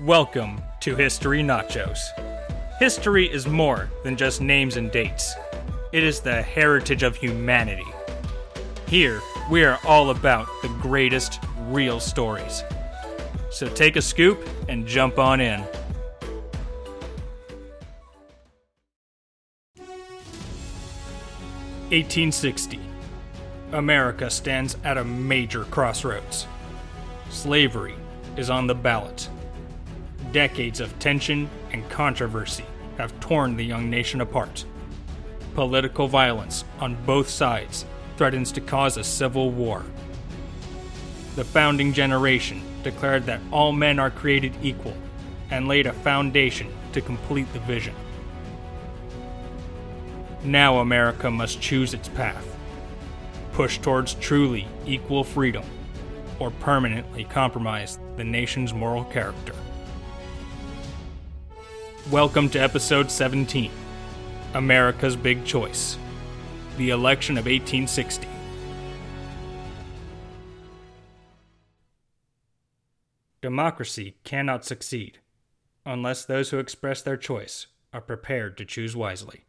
[0.00, 1.98] Welcome to History Nachos.
[2.78, 5.34] History is more than just names and dates,
[5.92, 7.86] it is the heritage of humanity.
[8.88, 9.20] Here,
[9.50, 12.64] we are all about the greatest real stories.
[13.50, 15.62] So take a scoop and jump on in.
[21.92, 22.80] Eighteen sixty.
[23.70, 26.46] America stands at a major crossroads.
[27.30, 27.94] Slavery
[28.36, 29.28] is on the ballot.
[30.32, 32.64] Decades of tension and controversy
[32.96, 34.64] have torn the young nation apart.
[35.54, 37.84] Political violence on both sides
[38.16, 39.84] threatens to cause a civil war.
[41.36, 44.96] The founding generation declared that all men are created equal
[45.50, 47.94] and laid a foundation to complete the vision.
[50.44, 52.46] Now America must choose its path
[53.52, 55.62] push towards truly equal freedom
[56.38, 59.54] or permanently compromise the nation's moral character.
[62.10, 63.70] Welcome to episode 17
[64.54, 65.96] America's Big Choice
[66.76, 68.26] The Election of 1860.
[73.40, 75.20] Democracy cannot succeed
[75.86, 79.44] unless those who express their choice are prepared to choose wisely.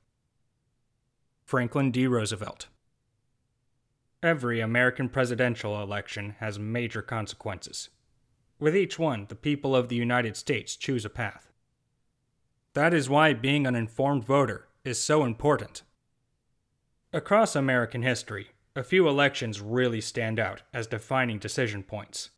[1.44, 2.06] Franklin D.
[2.06, 2.68] Roosevelt.
[4.22, 7.90] Every American presidential election has major consequences.
[8.59, 11.50] With each one, the people of the United States choose a path.
[12.74, 15.84] That is why being an informed voter is so important.
[17.12, 22.32] Across American history, a few elections really stand out as defining decision points.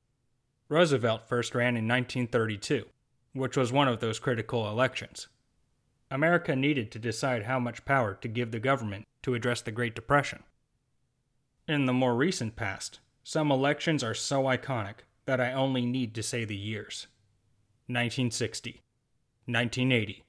[0.68, 2.86] Roosevelt first ran in 1932,
[3.34, 5.28] which was one of those critical elections.
[6.12, 9.96] America needed to decide how much power to give the government to address the Great
[9.96, 10.44] Depression.
[11.66, 16.22] In the more recent past, some elections are so iconic that I only need to
[16.22, 17.08] say the years
[17.88, 18.84] 1960,
[19.46, 20.25] 1980,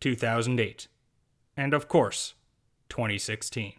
[0.00, 0.88] 2008,
[1.56, 2.34] and of course,
[2.88, 3.74] 2016.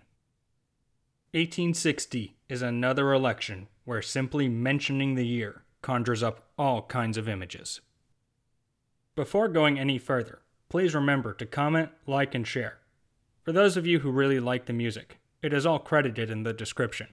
[1.32, 7.82] 1860 is another election where simply mentioning the year conjures up all kinds of images.
[9.16, 12.80] Before going any further, please remember to comment, like, and share.
[13.44, 16.54] For those of you who really like the music, it is all credited in the
[16.54, 17.08] description.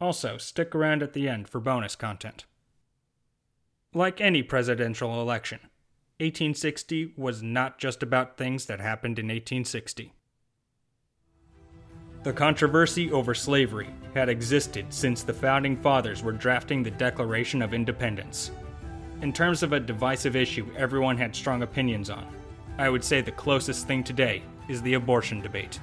[0.00, 2.44] Also, stick around at the end for bonus content.
[3.94, 5.60] Like any presidential election,
[6.18, 10.14] 1860 was not just about things that happened in 1860.
[12.22, 17.74] The controversy over slavery had existed since the Founding Fathers were drafting the Declaration of
[17.74, 18.50] Independence.
[19.20, 22.26] In terms of a divisive issue everyone had strong opinions on,
[22.78, 25.78] I would say the closest thing today is the abortion debate.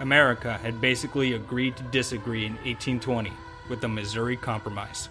[0.00, 3.32] America had basically agreed to disagree in 1820
[3.70, 5.08] with the Missouri Compromise.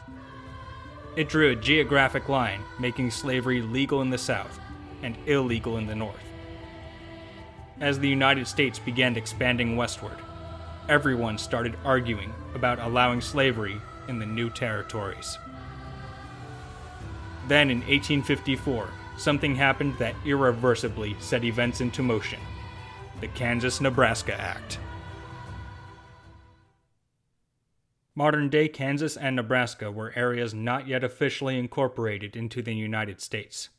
[1.18, 4.60] It drew a geographic line making slavery legal in the South
[5.02, 6.24] and illegal in the North.
[7.82, 10.20] As the United States began expanding westward,
[10.88, 15.40] everyone started arguing about allowing slavery in the new territories.
[17.48, 22.40] Then in 1854, something happened that irreversibly set events into motion
[23.22, 24.78] the Kansas Nebraska Act.
[28.18, 33.70] Modern day Kansas and Nebraska were areas not yet officially incorporated into the United States.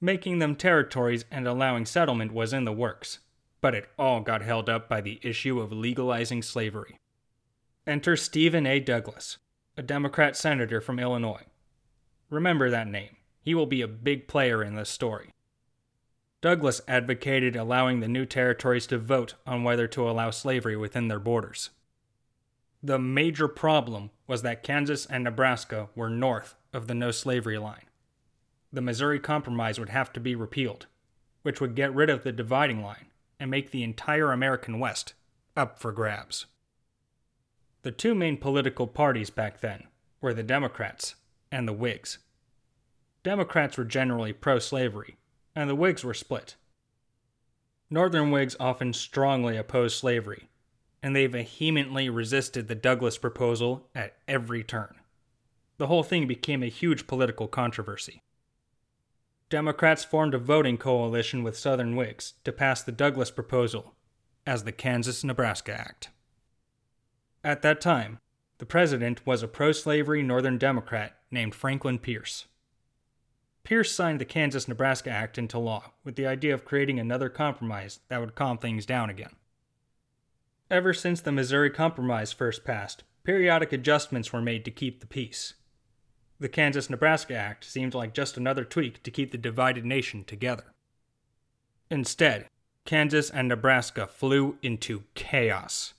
[0.00, 3.18] Making them territories and allowing settlement was in the works,
[3.60, 7.00] but it all got held up by the issue of legalizing slavery.
[7.88, 8.78] Enter Stephen A.
[8.78, 9.38] Douglas,
[9.76, 11.42] a Democrat senator from Illinois.
[12.30, 15.30] Remember that name, he will be a big player in this story.
[16.40, 21.18] Douglas advocated allowing the new territories to vote on whether to allow slavery within their
[21.18, 21.70] borders.
[22.84, 27.86] The major problem was that Kansas and Nebraska were north of the no slavery line.
[28.70, 30.84] The Missouri Compromise would have to be repealed,
[31.40, 33.06] which would get rid of the dividing line
[33.40, 35.14] and make the entire American West
[35.56, 36.44] up for grabs.
[37.84, 39.84] The two main political parties back then
[40.20, 41.14] were the Democrats
[41.50, 42.18] and the Whigs.
[43.22, 45.16] Democrats were generally pro slavery,
[45.56, 46.56] and the Whigs were split.
[47.88, 50.50] Northern Whigs often strongly opposed slavery,
[51.04, 54.94] and they vehemently resisted the Douglas proposal at every turn.
[55.76, 58.22] The whole thing became a huge political controversy.
[59.50, 63.92] Democrats formed a voting coalition with Southern Whigs to pass the Douglas proposal
[64.46, 66.08] as the Kansas Nebraska Act.
[67.44, 68.18] At that time,
[68.56, 72.46] the president was a pro slavery Northern Democrat named Franklin Pierce.
[73.62, 78.00] Pierce signed the Kansas Nebraska Act into law with the idea of creating another compromise
[78.08, 79.36] that would calm things down again.
[80.70, 85.54] Ever since the Missouri Compromise first passed, periodic adjustments were made to keep the peace.
[86.40, 90.74] the Kansas Nebraska Act seemed like just another tweak to keep the divided nation together.
[91.90, 92.48] Instead,
[92.84, 95.94] Kansas and Nebraska flew into chaos.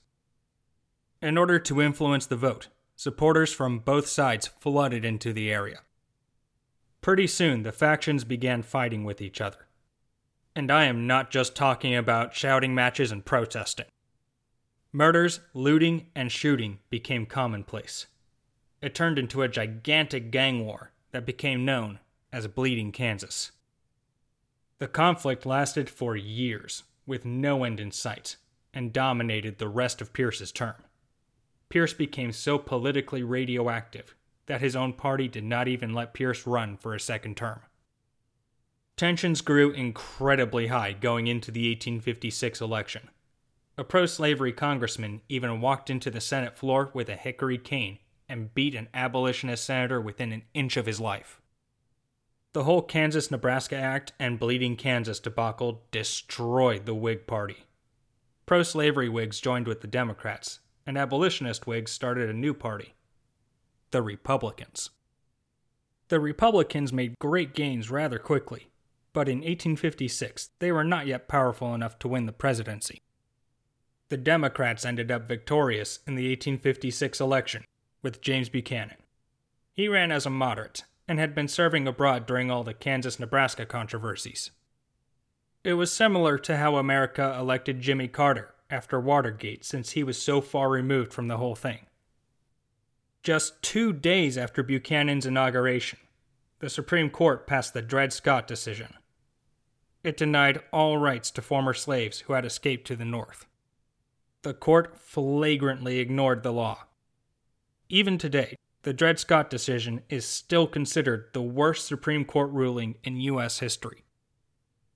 [1.20, 5.80] In order to influence the vote, supporters from both sides flooded into the area.
[7.00, 9.66] Pretty soon, the factions began fighting with each other.
[10.54, 13.86] And I am not just talking about shouting matches and protesting.
[14.92, 18.06] Murders, looting, and shooting became commonplace.
[18.80, 21.98] It turned into a gigantic gang war that became known
[22.32, 23.52] as Bleeding Kansas.
[24.78, 28.36] The conflict lasted for years, with no end in sight,
[28.74, 30.76] and dominated the rest of Pierce's term.
[31.68, 34.14] Pierce became so politically radioactive
[34.46, 37.60] that his own party did not even let Pierce run for a second term.
[38.96, 43.10] Tensions grew incredibly high going into the 1856 election.
[43.78, 48.54] A pro slavery congressman even walked into the Senate floor with a hickory cane and
[48.54, 51.42] beat an abolitionist senator within an inch of his life.
[52.54, 57.66] The whole Kansas Nebraska Act and Bleeding Kansas debacle destroyed the Whig Party.
[58.46, 62.94] Pro slavery Whigs joined with the Democrats, and abolitionist Whigs started a new party
[63.90, 64.90] the Republicans.
[66.08, 68.70] The Republicans made great gains rather quickly,
[69.12, 73.02] but in 1856 they were not yet powerful enough to win the presidency.
[74.08, 77.64] The Democrats ended up victorious in the 1856 election
[78.02, 78.98] with James Buchanan.
[79.72, 83.66] He ran as a moderate and had been serving abroad during all the Kansas Nebraska
[83.66, 84.52] controversies.
[85.64, 90.40] It was similar to how America elected Jimmy Carter after Watergate since he was so
[90.40, 91.86] far removed from the whole thing.
[93.24, 95.98] Just two days after Buchanan's inauguration,
[96.60, 98.94] the Supreme Court passed the Dred Scott decision.
[100.04, 103.46] It denied all rights to former slaves who had escaped to the North.
[104.46, 106.84] The court flagrantly ignored the law.
[107.88, 113.16] Even today, the Dred Scott decision is still considered the worst Supreme Court ruling in
[113.16, 113.58] U.S.
[113.58, 114.04] history.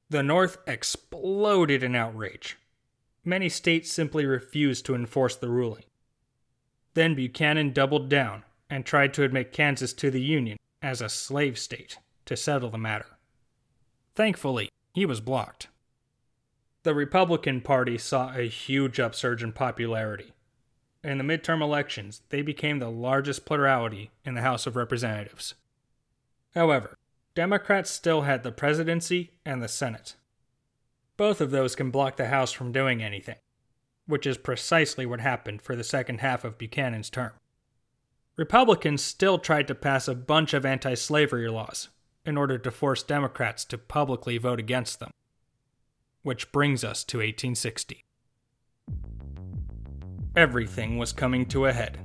[0.09, 2.59] The North exploded in outrage.
[3.25, 5.83] Many states simply refused to enforce the ruling.
[6.95, 11.59] Then Buchanan doubled down and tried to admit Kansas to the Union as a slave
[11.59, 13.19] state to settle the matter.
[14.15, 15.67] Thankfully, he was blocked.
[16.83, 20.33] The Republican Party saw a huge upsurge in popularity
[21.03, 25.55] in the midterm elections, they became the largest plurality in the House of Representatives.
[26.55, 26.97] However,
[27.35, 30.17] Democrats still had the presidency and the Senate.
[31.17, 33.37] Both of those can block the House from doing anything,
[34.07, 37.33] which is precisely what happened for the second half of Buchanan's term.
[38.37, 41.89] Republicans still tried to pass a bunch of anti slavery laws
[42.27, 45.11] in order to force Democrats to publicly vote against them.
[46.23, 48.05] Which brings us to 1860
[50.37, 51.99] everything was coming to a head.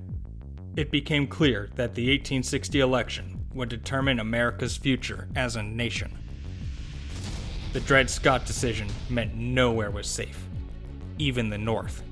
[0.76, 6.18] It became clear that the 1860 election would determine America's future as a nation.
[7.74, 10.48] The Dred Scott decision meant nowhere was safe,
[11.18, 12.04] even the North.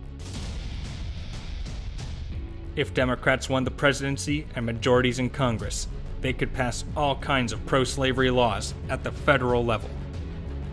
[2.76, 5.88] If Democrats won the presidency and majorities in Congress,
[6.22, 9.90] they could pass all kinds of pro slavery laws at the federal level.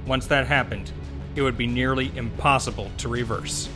[0.07, 0.93] Once that happened,
[1.35, 3.69] it would be nearly impossible to reverse.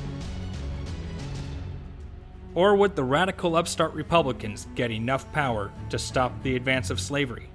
[2.54, 7.48] Or would the radical upstart Republicans get enough power to stop the advance of slavery?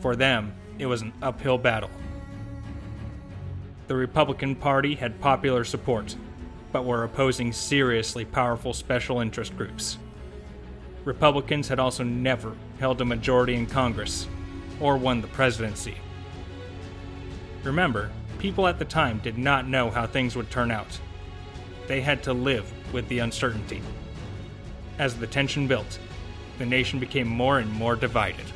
[0.00, 1.90] For them, it was an uphill battle.
[3.86, 6.14] The Republican Party had popular support,
[6.72, 9.96] but were opposing seriously powerful special interest groups.
[11.04, 14.28] Republicans had also never held a majority in Congress
[14.78, 15.96] or won the presidency.
[17.64, 20.98] Remember, people at the time did not know how things would turn out.
[21.86, 23.82] They had to live with the uncertainty.
[24.98, 25.98] As the tension built,
[26.58, 28.46] the nation became more and more divided.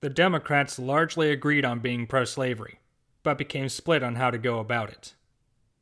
[0.00, 2.80] The Democrats largely agreed on being pro slavery,
[3.22, 5.14] but became split on how to go about it.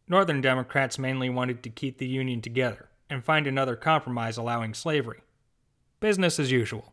[0.07, 5.21] Northern Democrats mainly wanted to keep the Union together and find another compromise allowing slavery.
[6.01, 6.93] Business as usual.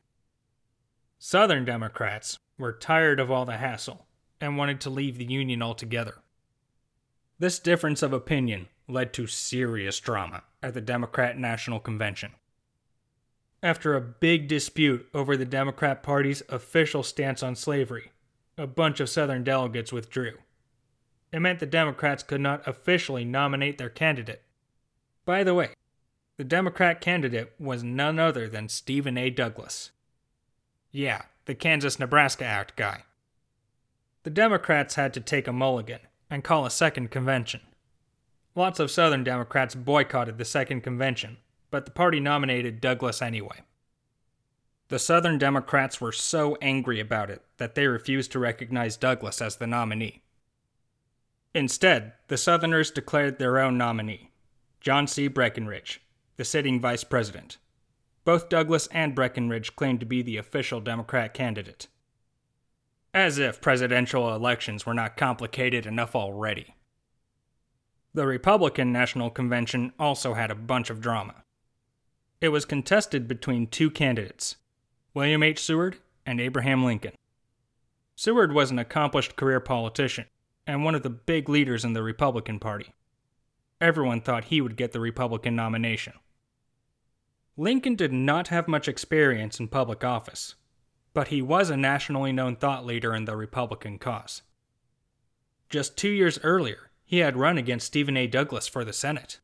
[1.20, 4.06] Southern Democrats were tired of all the hassle
[4.42, 6.16] and wanted to leave the Union altogether.
[7.40, 12.32] This difference of opinion led to serious drama at the Democrat National Convention.
[13.62, 18.12] After a big dispute over the Democrat Party's official stance on slavery,
[18.58, 20.34] a bunch of Southern delegates withdrew.
[21.32, 24.44] It meant the Democrats could not officially nominate their candidate.
[25.26, 25.72] By the way,
[26.38, 29.30] the Democrat candidate was none other than Stephen A.
[29.30, 29.92] Douglas.
[30.92, 33.04] Yeah, the Kansas Nebraska Act guy.
[34.24, 37.62] The Democrats had to take a mulligan and call a second convention.
[38.54, 41.38] Lots of Southern Democrats boycotted the second convention,
[41.72, 43.62] but the party nominated Douglas anyway.
[44.90, 49.56] The Southern Democrats were so angry about it that they refused to recognize Douglas as
[49.56, 50.24] the nominee.
[51.54, 54.32] Instead, the Southerners declared their own nominee,
[54.82, 55.30] John C.
[55.30, 56.02] Breckinridge,
[56.36, 57.58] the sitting vice president.
[58.28, 61.88] Both Douglas and Breckinridge claimed to be the official Democrat candidate.
[63.14, 66.76] As if presidential elections were not complicated enough already.
[68.14, 71.46] The Republican National Convention also had a bunch of drama.
[72.42, 74.58] It was contested between two candidates,
[75.14, 75.64] William H.
[75.64, 77.14] Seward and Abraham Lincoln.
[78.18, 80.26] Seward was an accomplished career politician
[80.68, 82.94] and one of the big leaders in the Republican Party.
[83.80, 86.12] Everyone thought he would get the Republican nomination.
[87.60, 90.54] Lincoln did not have much experience in public office,
[91.16, 94.44] but he was a nationally known thought leader in the Republican cause.
[95.68, 98.28] Just two years earlier, he had run against Stephen A.
[98.28, 99.40] Douglas for the Senate.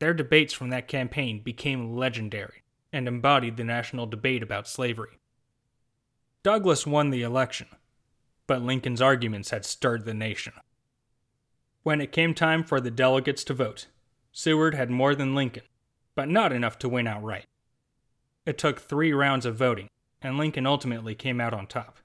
[0.00, 5.20] Their debates from that campaign became legendary and embodied the national debate about slavery.
[6.42, 7.68] Douglas won the election,
[8.48, 10.54] but Lincoln's arguments had stirred the nation.
[11.84, 13.86] When it came time for the delegates to vote,
[14.32, 15.62] Seward had more than Lincoln,
[16.14, 17.46] but not enough to win outright.
[18.44, 19.88] It took three rounds of voting,
[20.20, 21.98] and Lincoln ultimately came out on top.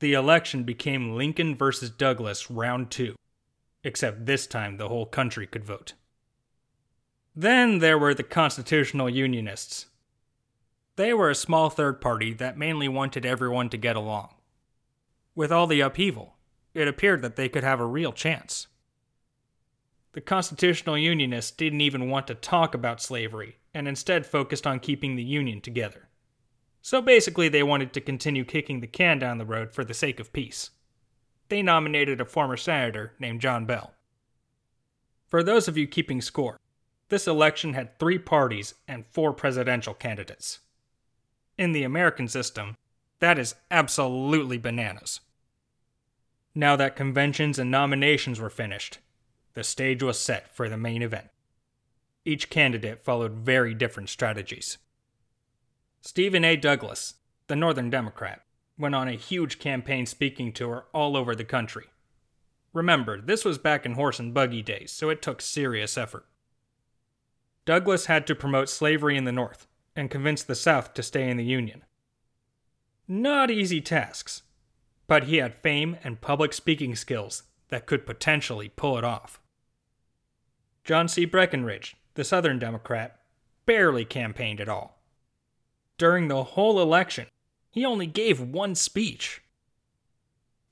[0.00, 3.16] The election became Lincoln versus Douglas round two,
[3.82, 5.94] except this time the whole country could vote.
[7.34, 9.86] Then there were the constitutional unionists.
[10.96, 14.34] They were a small third party that mainly wanted everyone to get along.
[15.34, 16.34] With all the upheaval,
[16.74, 18.66] it appeared that they could have a real chance.
[20.18, 25.14] The constitutional unionists didn't even want to talk about slavery and instead focused on keeping
[25.14, 26.08] the Union together.
[26.82, 30.18] So basically, they wanted to continue kicking the can down the road for the sake
[30.18, 30.70] of peace.
[31.50, 33.94] They nominated a former senator named John Bell.
[35.28, 36.58] For those of you keeping score,
[37.10, 40.58] this election had three parties and four presidential candidates.
[41.56, 42.76] In the American system,
[43.20, 45.20] that is absolutely bananas.
[46.56, 48.98] Now that conventions and nominations were finished,
[49.58, 51.26] the stage was set for the main event.
[52.24, 54.78] Each candidate followed very different strategies.
[56.00, 56.54] Stephen A.
[56.54, 57.14] Douglas,
[57.48, 58.42] the Northern Democrat,
[58.78, 61.86] went on a huge campaign speaking tour all over the country.
[62.72, 66.26] Remember, this was back in horse and buggy days, so it took serious effort.
[67.64, 71.36] Douglas had to promote slavery in the North and convince the South to stay in
[71.36, 71.82] the Union.
[73.08, 74.42] Not easy tasks,
[75.08, 79.40] but he had fame and public speaking skills that could potentially pull it off.
[80.88, 81.26] John C.
[81.26, 83.20] Breckinridge, the Southern Democrat,
[83.66, 85.02] barely campaigned at all.
[85.98, 87.26] During the whole election,
[87.70, 89.42] he only gave one speech.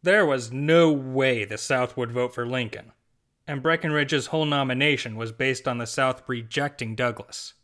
[0.02, 2.92] There was no way the South would vote for Lincoln
[3.46, 7.54] and Breckinridge's whole nomination was based on the South rejecting Douglas.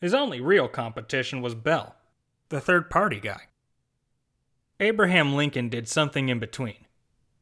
[0.00, 1.96] His only real competition was Bell,
[2.50, 3.48] the third party guy.
[4.78, 6.86] Abraham Lincoln did something in between.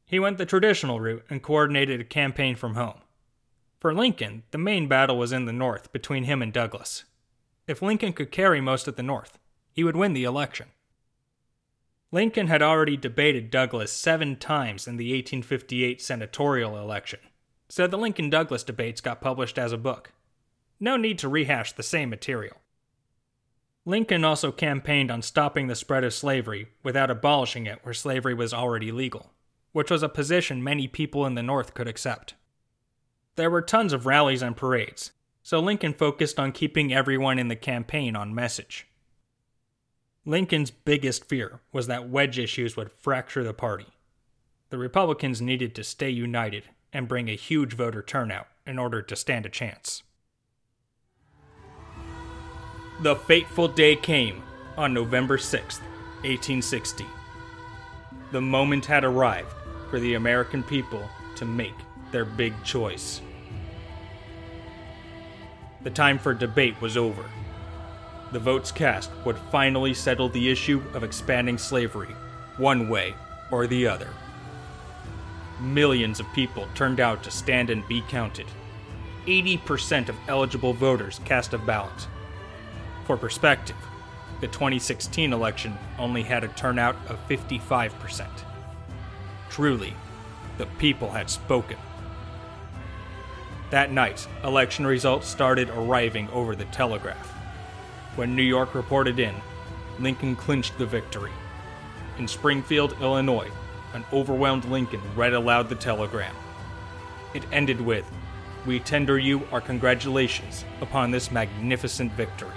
[0.07, 3.01] He went the traditional route and coordinated a campaign from home.
[3.79, 7.05] For Lincoln, the main battle was in the North between him and Douglas.
[7.67, 9.39] If Lincoln could carry most of the North,
[9.73, 10.69] he would win the election.
[12.13, 17.19] Lincoln had already debated Douglas seven times in the 1858 senatorial election,
[17.69, 20.13] so the Lincoln Douglas debates got published as a book.
[20.79, 22.57] No need to rehash the same material.
[23.85, 28.55] Lincoln also campaigned on stopping the spread of slavery without abolishing it where slavery was
[28.55, 29.33] already legal,
[29.73, 32.35] which was a position many people in the North could accept.
[33.37, 35.13] There were tons of rallies and parades,
[35.43, 38.87] so Lincoln focused on keeping everyone in the campaign on message.
[40.25, 43.87] Lincoln's biggest fear was that wedge issues would fracture the party.
[44.71, 49.15] The Republicans needed to stay united and bring a huge voter turnout in order to
[49.15, 50.03] stand a chance.
[53.03, 54.43] The fateful day came
[54.79, 55.81] on November 6th,
[56.25, 57.05] 1860.
[58.33, 59.53] The moment had arrived
[59.91, 61.75] for the American people to make
[62.13, 63.21] their big choice.
[65.83, 67.25] The time for debate was over.
[68.33, 72.15] The votes cast would finally settle the issue of expanding slavery,
[72.57, 73.15] one way
[73.51, 74.09] or the other.
[75.61, 78.47] Millions of people turned out to stand and be counted.
[79.27, 82.07] 80% of eligible voters cast a ballot.
[83.05, 83.77] For perspective,
[84.41, 88.27] the 2016 election only had a turnout of 55%.
[89.49, 89.95] Truly,
[90.59, 91.79] the people had spoken.
[93.71, 97.33] That night, election results started arriving over the telegraph.
[98.15, 99.35] When New York reported in,
[99.99, 101.33] Lincoln clinched the victory.
[102.19, 103.51] In Springfield, Illinois,
[103.93, 106.35] an overwhelmed Lincoln read aloud the telegram.
[107.35, 108.05] It ended with
[108.67, 112.51] we tender you our congratulations upon this magnificent victory.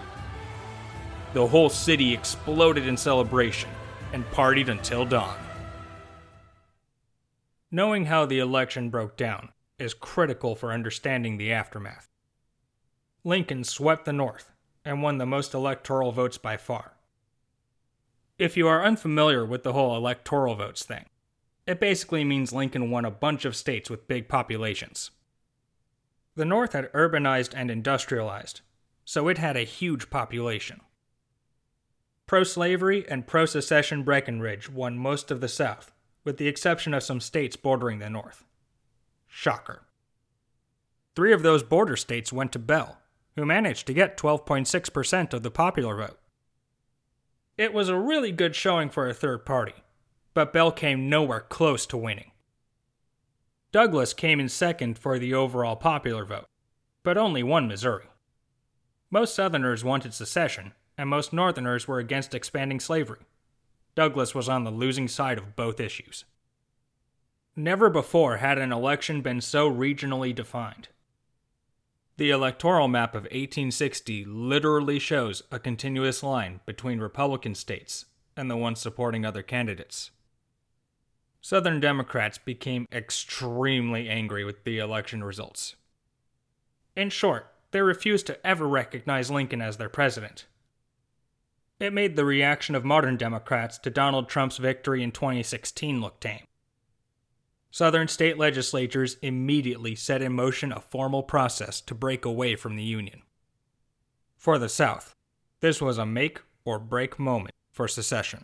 [1.34, 3.70] The whole city exploded in celebration
[4.12, 5.38] and partied until dawn.
[7.70, 9.50] Knowing how the election broke down
[9.80, 12.10] is critical for understanding the aftermath.
[13.24, 14.52] Lincoln swept the North
[14.86, 16.94] and won the most electoral votes by far.
[18.38, 21.06] If you are unfamiliar with the whole electoral votes thing,
[21.68, 25.12] it basically means Lincoln won a bunch of states with big populations.
[26.36, 28.62] The North had urbanized and industrialized,
[29.04, 30.82] so it had a huge population.
[32.26, 35.92] Pro slavery and pro secession Breckinridge won most of the South,
[36.24, 38.46] with the exception of some states bordering the North.
[39.30, 39.84] Shocker.
[41.16, 42.98] Three of those border states went to Bell,
[43.36, 46.20] who managed to get 12.6% of the popular vote.
[47.58, 49.76] It was a really good showing for a third party,
[50.34, 52.32] but Bell came nowhere close to winning.
[53.72, 56.48] Douglas came in second for the overall popular vote,
[57.04, 58.06] but only won Missouri.
[59.12, 63.26] Most Southerners wanted secession, and most Northerners were against expanding slavery.
[63.96, 66.26] Douglas was on the losing side of both issues.
[67.60, 70.88] Never before had an election been so regionally defined.
[72.16, 78.06] The electoral map of 1860 literally shows a continuous line between Republican states
[78.38, 80.12] and the ones supporting other candidates.
[81.42, 85.76] Southern Democrats became extremely angry with the election results.
[86.96, 90.46] In short, they refused to ever recognize Lincoln as their president.
[91.78, 96.46] It made the reaction of modern Democrats to Donald Trump's victory in 2016 look tame.
[97.72, 102.84] Southern state legislatures immediately set in motion a formal process to break away from the
[102.84, 103.22] Union.
[104.38, 105.16] For the South,
[105.60, 108.44] this was a make or break moment for secession.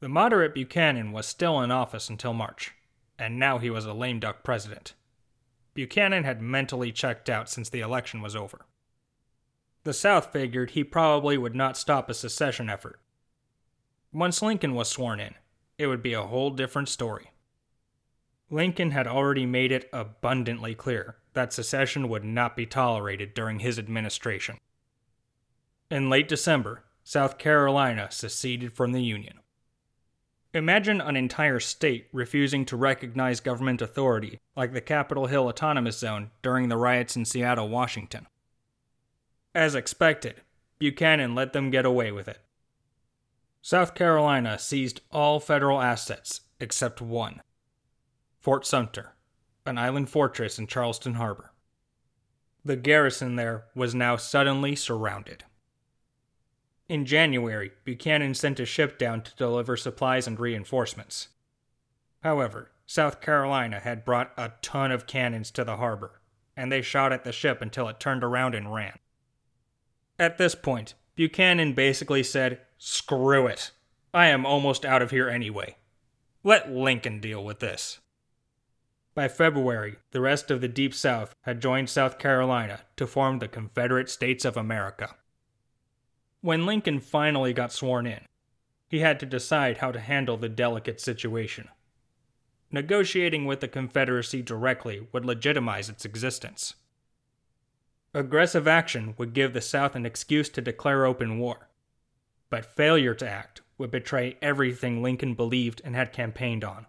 [0.00, 2.74] The moderate Buchanan was still in office until March,
[3.18, 4.92] and now he was a lame duck president.
[5.72, 8.66] Buchanan had mentally checked out since the election was over.
[9.84, 13.00] The South figured he probably would not stop a secession effort.
[14.12, 15.34] Once Lincoln was sworn in,
[15.78, 17.30] it would be a whole different story.
[18.50, 23.78] Lincoln had already made it abundantly clear that secession would not be tolerated during his
[23.78, 24.58] administration.
[25.90, 29.40] In late December, South Carolina seceded from the Union.
[30.54, 36.30] Imagine an entire state refusing to recognize government authority, like the Capitol Hill Autonomous Zone
[36.42, 38.28] during the riots in Seattle, Washington.
[39.52, 40.42] As expected,
[40.78, 42.38] Buchanan let them get away with it.
[43.62, 47.40] South Carolina seized all federal assets except one
[48.44, 49.14] Fort Sumter,
[49.64, 51.52] an island fortress in Charleston Harbor.
[52.62, 55.44] The garrison there was now suddenly surrounded.
[56.86, 61.28] In January, Buchanan sent a ship down to deliver supplies and reinforcements.
[62.22, 66.20] However, South Carolina had brought a ton of cannons to the harbor,
[66.54, 68.98] and they shot at the ship until it turned around and ran.
[70.18, 73.70] At this point, Buchanan basically said, Screw it.
[74.12, 75.78] I am almost out of here anyway.
[76.42, 78.00] Let Lincoln deal with this.
[79.14, 83.46] By February, the rest of the Deep South had joined South Carolina to form the
[83.46, 85.14] Confederate States of America.
[86.40, 88.22] When Lincoln finally got sworn in,
[88.88, 91.68] he had to decide how to handle the delicate situation.
[92.72, 96.74] Negotiating with the Confederacy directly would legitimize its existence.
[98.12, 101.68] Aggressive action would give the South an excuse to declare open war,
[102.50, 106.86] but failure to act would betray everything Lincoln believed and had campaigned on.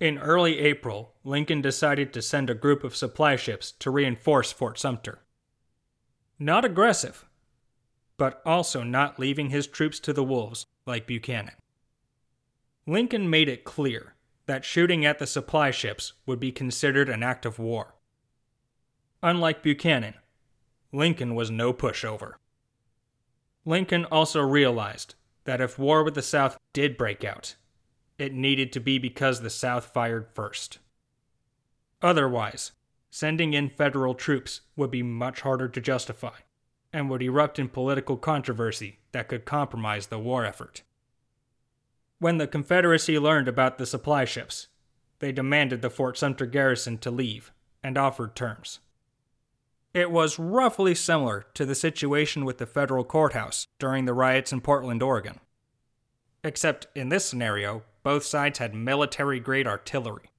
[0.00, 4.78] In early April, Lincoln decided to send a group of supply ships to reinforce Fort
[4.78, 5.20] Sumter.
[6.38, 7.24] Not aggressive,
[8.16, 11.54] but also not leaving his troops to the wolves like Buchanan.
[12.86, 14.14] Lincoln made it clear
[14.46, 17.94] that shooting at the supply ships would be considered an act of war.
[19.22, 20.14] Unlike Buchanan,
[20.92, 22.34] Lincoln was no pushover.
[23.64, 27.56] Lincoln also realized that if war with the South did break out,
[28.18, 30.78] it needed to be because the South fired first.
[32.02, 32.72] Otherwise,
[33.10, 36.36] sending in federal troops would be much harder to justify
[36.92, 40.82] and would erupt in political controversy that could compromise the war effort.
[42.18, 44.68] When the Confederacy learned about the supply ships,
[45.18, 48.80] they demanded the Fort Sumter garrison to leave and offered terms.
[49.92, 54.60] It was roughly similar to the situation with the federal courthouse during the riots in
[54.60, 55.40] Portland, Oregon.
[56.42, 60.30] Except in this scenario, both sides had military grade artillery.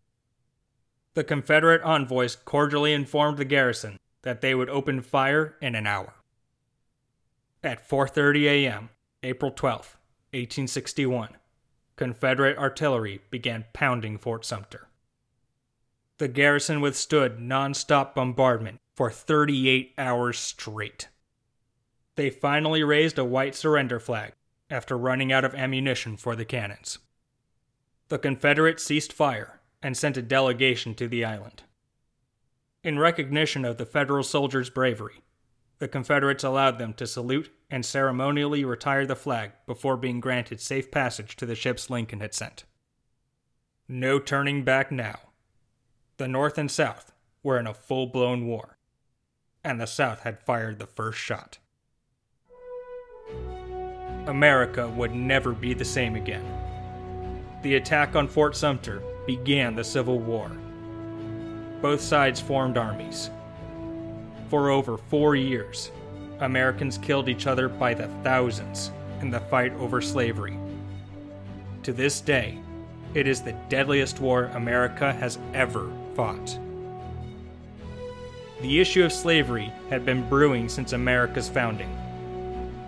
[1.15, 6.13] The Confederate envoys cordially informed the garrison that they would open fire in an hour.
[7.63, 8.89] At 4:30 a.m.,
[9.23, 9.97] April 12,
[10.31, 11.37] 1861,
[11.95, 14.87] Confederate artillery began pounding Fort Sumter.
[16.17, 21.07] The garrison withstood non stop bombardment for 38 hours straight.
[22.15, 24.33] They finally raised a white surrender flag
[24.69, 26.99] after running out of ammunition for the cannons.
[28.09, 31.63] The Confederates ceased fire and sent a delegation to the island.
[32.83, 35.23] In recognition of the Federal soldiers' bravery,
[35.79, 40.91] the Confederates allowed them to salute and ceremonially retire the flag before being granted safe
[40.91, 42.63] passage to the ships Lincoln had sent.
[43.87, 45.19] No turning back now.
[46.17, 48.77] The North and South were in a full blown war,
[49.63, 51.57] and the South had fired the first shot.
[54.27, 56.64] America would never be the same again.
[57.65, 60.51] The attack on Fort Sumter began the Civil War.
[61.81, 63.31] Both sides formed armies.
[64.51, 65.89] For over four years,
[66.41, 70.59] Americans killed each other by the thousands in the fight over slavery.
[71.81, 72.59] To this day,
[73.15, 76.59] it is the deadliest war America has ever fought.
[78.61, 81.89] The issue of slavery had been brewing since America's founding.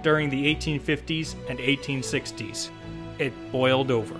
[0.03, 2.69] During the 1850s and 1860s,
[3.17, 4.19] it boiled over.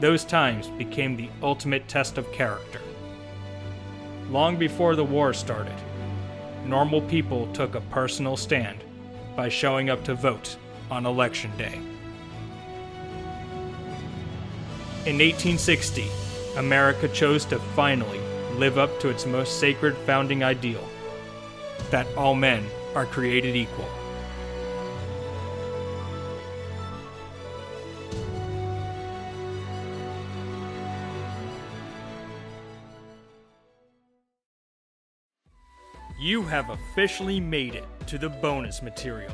[0.00, 2.80] Those times became the ultimate test of character.
[4.28, 5.76] Long before the war started,
[6.64, 8.82] normal people took a personal stand
[9.36, 10.56] by showing up to vote
[10.90, 11.74] on Election Day.
[15.06, 16.06] In 1860,
[16.56, 18.20] America chose to finally
[18.54, 20.82] live up to its most sacred founding ideal
[21.90, 23.88] that all men are created equal.
[36.34, 39.32] You have officially made it to the bonus material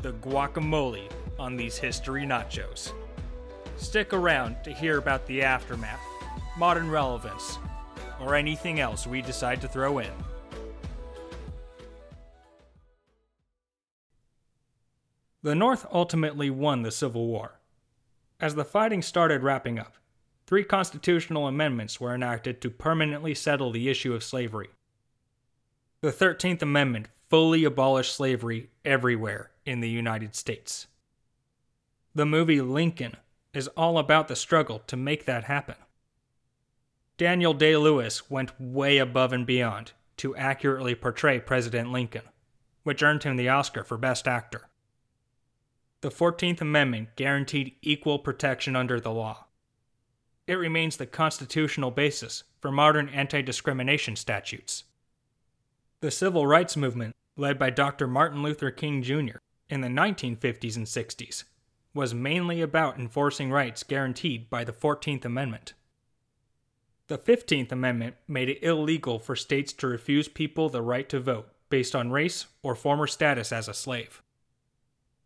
[0.00, 1.06] the guacamole
[1.38, 2.94] on these history nachos.
[3.76, 6.00] Stick around to hear about the aftermath,
[6.56, 7.58] modern relevance,
[8.22, 10.10] or anything else we decide to throw in.
[15.42, 17.60] The North ultimately won the Civil War.
[18.40, 19.98] As the fighting started wrapping up,
[20.46, 24.70] three constitutional amendments were enacted to permanently settle the issue of slavery.
[26.02, 30.86] The 13th Amendment fully abolished slavery everywhere in the United States.
[32.14, 33.16] The movie Lincoln
[33.52, 35.74] is all about the struggle to make that happen.
[37.18, 42.24] Daniel Day Lewis went way above and beyond to accurately portray President Lincoln,
[42.82, 44.70] which earned him the Oscar for Best Actor.
[46.00, 49.48] The 14th Amendment guaranteed equal protection under the law.
[50.46, 54.84] It remains the constitutional basis for modern anti discrimination statutes.
[56.00, 58.06] The civil rights movement, led by Dr.
[58.06, 59.36] Martin Luther King Jr.
[59.68, 61.44] in the 1950s and 60s,
[61.92, 65.74] was mainly about enforcing rights guaranteed by the 14th Amendment.
[67.08, 71.48] The 15th Amendment made it illegal for states to refuse people the right to vote
[71.68, 74.22] based on race or former status as a slave.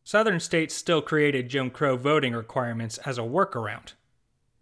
[0.02, 3.92] Southern states still created Jim Crow voting requirements as a workaround,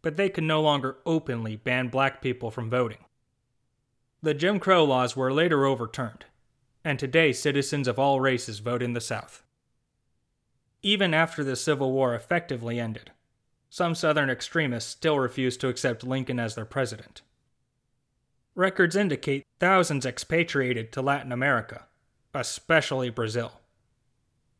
[0.02, 2.98] but they could no longer openly ban black people from voting.
[4.24, 6.26] The Jim Crow laws were later overturned,
[6.84, 9.42] and today citizens of all races vote in the South.
[10.80, 13.10] Even after the Civil War effectively ended,
[13.68, 17.22] some Southern extremists still refused to accept Lincoln as their president.
[18.54, 21.86] Records indicate thousands expatriated to Latin America,
[22.32, 23.60] especially Brazil.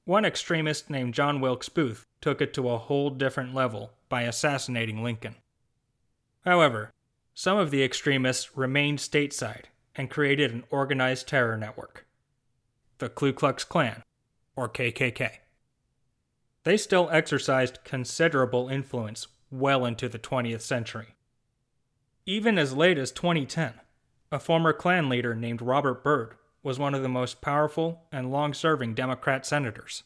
[0.05, 5.05] One extremist named John Wilkes Booth took it to a whole different level by assassinating
[5.05, 5.37] Lincoln.
[6.44, 6.90] However,
[7.34, 9.64] some of the extremists remained stateside
[9.94, 12.06] and created an organized terror network
[12.98, 14.04] the Ku Klux Klan,
[14.54, 15.38] or KKK.
[16.62, 21.16] They still exercised considerable influence well into the 20th century.
[22.26, 23.74] Even as late as 2010,
[24.30, 28.54] a former Klan leader named Robert Byrd was one of the most powerful and long
[28.54, 30.04] serving Democrat senators.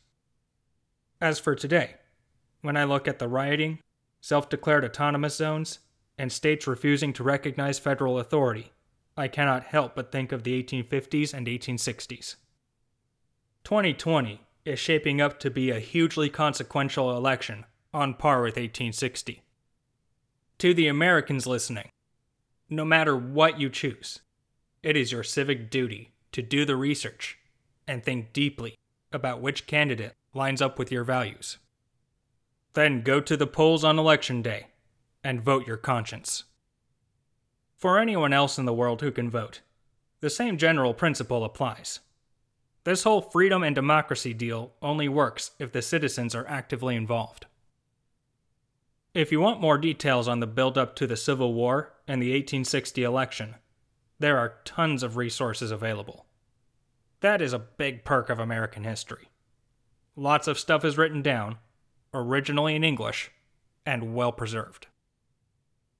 [1.21, 1.97] As for today,
[2.63, 3.81] when I look at the rioting,
[4.23, 5.81] self declared autonomous zones,
[6.19, 8.73] and states refusing to recognize federal authority,
[9.17, 12.37] I cannot help but think of the 1850s and 1860s.
[13.65, 19.43] 2020 is shaping up to be a hugely consequential election, on par with 1860.
[20.59, 21.89] To the Americans listening,
[22.69, 24.21] no matter what you choose,
[24.83, 27.39] it is your civic duty to do the research
[27.87, 28.75] and think deeply
[29.13, 31.59] about which candidate lines up with your values.
[32.75, 34.67] Then go to the polls on election day
[35.27, 36.45] and vote your conscience.
[37.75, 39.61] For anyone else in the world who can vote,
[40.21, 41.99] the same general principle applies.
[42.85, 47.47] This whole freedom and democracy deal only works if the citizens are actively involved.
[49.15, 52.31] If you want more details on the build up to the Civil War and the
[52.31, 53.57] 1860 election,
[54.21, 56.25] there are tons of resources available.
[57.19, 59.29] That is a big perk of American history.
[60.15, 61.59] Lots of stuff is written down,
[62.15, 63.33] originally in English,
[63.85, 64.87] and well preserved.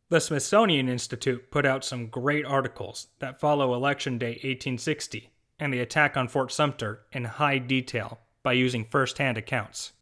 [0.09, 5.81] The Smithsonian Institute put out some great articles that follow Election Day 1860 and the
[5.81, 9.95] attack on Fort Sumter in high detail by using first hand accounts.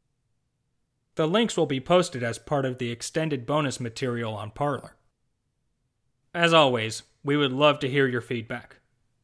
[1.14, 4.96] The links will be posted as part of the extended bonus material on Parler.
[6.34, 8.76] As always, we would love to hear your feedback.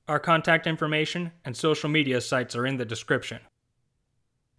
[0.08, 3.40] Our contact information and social media sites are in the description.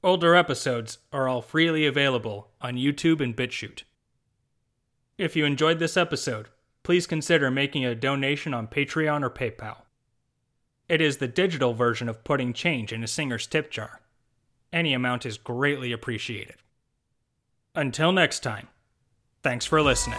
[0.04, 3.84] Older episodes are all freely available on YouTube and BitChute.
[5.22, 6.48] If you enjoyed this episode,
[6.82, 9.84] please consider making a donation on Patreon or PayPal.
[10.90, 14.02] It is the digital version of putting change in a singer's tip jar.
[14.74, 16.56] Any amount is greatly appreciated.
[17.76, 18.70] Until next time,
[19.44, 20.18] thanks for listening.